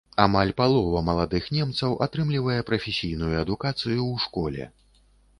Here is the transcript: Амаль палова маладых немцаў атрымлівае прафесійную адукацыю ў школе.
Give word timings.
Амаль 0.23 0.51
палова 0.59 1.01
маладых 1.09 1.49
немцаў 1.57 1.93
атрымлівае 2.05 2.55
прафесійную 2.69 3.29
адукацыю 3.43 3.75
ў 4.07 4.15
школе. 4.25 4.63